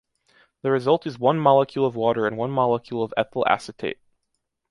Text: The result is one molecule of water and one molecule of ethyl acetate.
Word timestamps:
The 0.63 0.71
result 0.71 1.05
is 1.05 1.19
one 1.19 1.37
molecule 1.37 1.85
of 1.85 1.95
water 1.95 2.25
and 2.25 2.35
one 2.35 2.49
molecule 2.49 3.03
of 3.03 3.13
ethyl 3.15 3.45
acetate. 3.47 3.99